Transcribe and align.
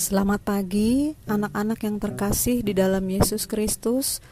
Selamat 0.00 0.40
pagi, 0.40 1.12
anak-anak 1.28 1.84
yang 1.84 2.00
terkasih 2.00 2.64
di 2.64 2.72
dalam 2.72 3.04
Yesus 3.04 3.44
Kristus. 3.44 4.24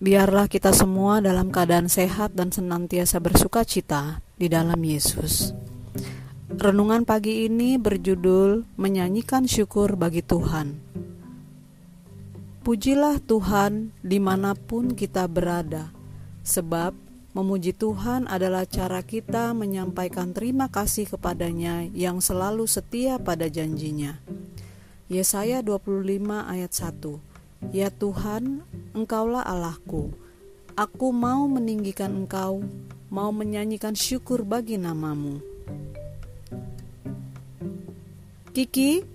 Biarlah 0.00 0.48
kita 0.48 0.72
semua 0.72 1.20
dalam 1.20 1.52
keadaan 1.52 1.92
sehat 1.92 2.32
dan 2.32 2.48
senantiasa 2.48 3.20
bersuka 3.20 3.68
cita 3.68 4.24
di 4.40 4.48
dalam 4.48 4.80
Yesus. 4.80 5.52
Renungan 6.48 7.04
pagi 7.04 7.52
ini 7.52 7.76
berjudul 7.76 8.80
"Menyanyikan 8.80 9.44
Syukur 9.44 10.00
bagi 10.00 10.24
Tuhan". 10.24 10.72
Pujilah 12.64 13.20
Tuhan 13.20 13.92
di 14.00 14.16
mana 14.24 14.56
pun 14.56 14.96
kita 14.96 15.28
berada, 15.28 15.92
sebab 16.40 16.96
Memuji 17.30 17.70
Tuhan 17.70 18.26
adalah 18.26 18.66
cara 18.66 19.06
kita 19.06 19.54
menyampaikan 19.54 20.34
terima 20.34 20.66
kasih 20.66 21.06
kepadanya 21.06 21.86
yang 21.94 22.18
selalu 22.18 22.66
setia 22.66 23.22
pada 23.22 23.46
janjinya. 23.46 24.18
Yesaya 25.06 25.62
25 25.62 26.26
ayat 26.26 26.72
1 26.74 27.70
Ya 27.70 27.86
Tuhan, 27.94 28.66
Engkaulah 28.98 29.46
Allahku. 29.46 30.10
Aku 30.74 31.14
mau 31.14 31.46
meninggikan 31.46 32.10
Engkau, 32.26 32.66
mau 33.14 33.30
menyanyikan 33.30 33.94
syukur 33.94 34.42
bagi 34.42 34.74
namamu. 34.74 35.38
Kiki, 38.50 39.06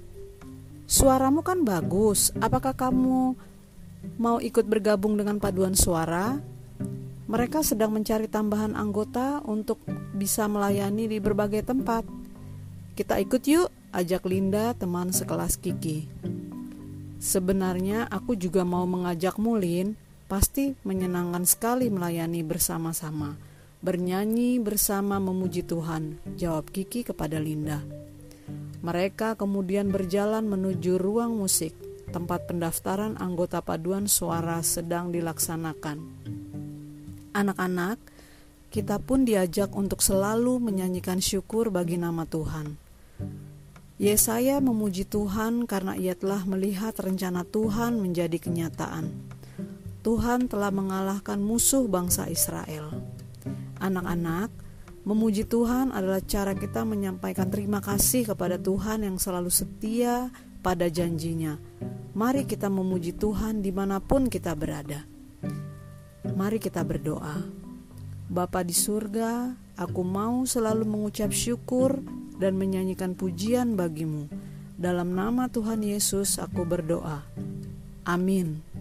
suaramu 0.88 1.44
kan 1.44 1.68
bagus. 1.68 2.32
Apakah 2.40 2.72
kamu 2.72 3.36
mau 4.16 4.40
ikut 4.40 4.64
bergabung 4.64 5.20
dengan 5.20 5.36
paduan 5.36 5.76
suara? 5.76 6.40
Mereka 7.26 7.66
sedang 7.66 7.90
mencari 7.90 8.30
tambahan 8.30 8.78
anggota 8.78 9.42
untuk 9.50 9.82
bisa 10.14 10.46
melayani 10.46 11.10
di 11.10 11.18
berbagai 11.18 11.66
tempat. 11.66 12.06
Kita 12.94 13.18
ikut 13.18 13.42
yuk, 13.50 13.74
ajak 13.98 14.30
Linda, 14.30 14.78
teman 14.78 15.10
sekelas 15.10 15.58
Kiki. 15.58 16.06
Sebenarnya 17.18 18.06
aku 18.14 18.38
juga 18.38 18.62
mau 18.62 18.86
mengajak 18.86 19.42
Mulin, 19.42 19.98
pasti 20.30 20.78
menyenangkan 20.86 21.50
sekali 21.50 21.90
melayani 21.90 22.46
bersama-sama. 22.46 23.34
Bernyanyi 23.82 24.62
bersama 24.62 25.18
memuji 25.18 25.66
Tuhan, 25.66 26.22
jawab 26.38 26.70
Kiki 26.70 27.02
kepada 27.02 27.42
Linda. 27.42 27.82
Mereka 28.86 29.34
kemudian 29.34 29.90
berjalan 29.90 30.46
menuju 30.46 31.02
ruang 31.02 31.34
musik, 31.42 31.74
tempat 32.14 32.46
pendaftaran 32.46 33.18
anggota 33.18 33.66
paduan 33.66 34.06
suara 34.06 34.62
sedang 34.62 35.10
dilaksanakan 35.10 35.98
anak-anak, 37.36 38.00
kita 38.72 39.04
pun 39.04 39.28
diajak 39.28 39.76
untuk 39.76 40.00
selalu 40.00 40.64
menyanyikan 40.64 41.20
syukur 41.20 41.68
bagi 41.68 42.00
nama 42.00 42.24
Tuhan. 42.24 42.80
Yesaya 43.96 44.60
memuji 44.60 45.08
Tuhan 45.08 45.64
karena 45.68 45.96
ia 45.96 46.16
telah 46.16 46.44
melihat 46.44 46.96
rencana 47.00 47.48
Tuhan 47.48 48.00
menjadi 48.00 48.36
kenyataan. 48.40 49.12
Tuhan 50.04 50.52
telah 50.52 50.72
mengalahkan 50.72 51.40
musuh 51.40 51.88
bangsa 51.88 52.28
Israel. 52.28 52.92
Anak-anak, 53.80 54.52
memuji 55.08 55.48
Tuhan 55.48 55.96
adalah 55.96 56.20
cara 56.20 56.52
kita 56.52 56.84
menyampaikan 56.84 57.48
terima 57.48 57.80
kasih 57.80 58.36
kepada 58.36 58.60
Tuhan 58.60 59.08
yang 59.08 59.16
selalu 59.16 59.48
setia 59.48 60.28
pada 60.60 60.92
janjinya. 60.92 61.56
Mari 62.12 62.44
kita 62.44 62.68
memuji 62.68 63.16
Tuhan 63.16 63.64
di 63.64 63.72
mana 63.72 64.04
pun 64.04 64.28
kita 64.28 64.52
berada. 64.60 65.15
Mari 66.34 66.58
kita 66.58 66.82
berdoa. 66.82 67.46
Bapa 68.26 68.66
di 68.66 68.74
surga, 68.74 69.54
aku 69.78 70.02
mau 70.02 70.42
selalu 70.50 70.90
mengucap 70.90 71.30
syukur 71.30 72.02
dan 72.42 72.58
menyanyikan 72.58 73.14
pujian 73.14 73.78
bagimu. 73.78 74.26
Dalam 74.76 75.14
nama 75.14 75.46
Tuhan 75.46 75.86
Yesus 75.86 76.42
aku 76.42 76.66
berdoa. 76.66 77.22
Amin. 78.10 78.75